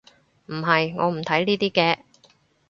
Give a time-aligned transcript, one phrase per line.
[0.47, 1.99] 唔係，我唔睇呢啲嘅